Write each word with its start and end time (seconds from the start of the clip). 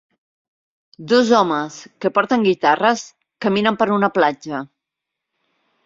Dos 1.11 1.29
homes, 1.41 1.77
que 2.01 2.13
porten 2.17 2.47
guitarres, 2.49 3.07
caminen 3.47 3.81
per 3.83 3.93
una 4.01 4.13
platja. 4.21 4.67